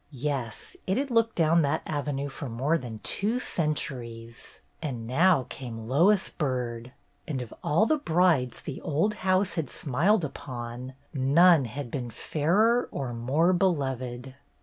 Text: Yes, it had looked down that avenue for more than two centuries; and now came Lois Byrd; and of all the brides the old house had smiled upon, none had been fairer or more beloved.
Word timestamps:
Yes, 0.33 0.75
it 0.87 0.97
had 0.97 1.11
looked 1.11 1.35
down 1.35 1.61
that 1.61 1.83
avenue 1.85 2.27
for 2.29 2.49
more 2.49 2.75
than 2.75 2.97
two 3.03 3.39
centuries; 3.39 4.59
and 4.81 5.05
now 5.05 5.45
came 5.47 5.87
Lois 5.87 6.27
Byrd; 6.27 6.91
and 7.27 7.39
of 7.39 7.53
all 7.63 7.85
the 7.85 7.97
brides 7.99 8.61
the 8.61 8.81
old 8.81 9.13
house 9.21 9.53
had 9.53 9.69
smiled 9.69 10.25
upon, 10.25 10.95
none 11.13 11.65
had 11.65 11.91
been 11.91 12.09
fairer 12.09 12.89
or 12.91 13.13
more 13.13 13.53
beloved. 13.53 14.33